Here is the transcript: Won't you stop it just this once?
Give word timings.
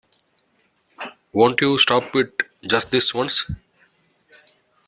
Won't 1.31 1.61
you 1.61 1.77
stop 1.77 2.15
it 2.15 2.33
just 2.67 2.89
this 2.89 3.13
once? 3.13 3.45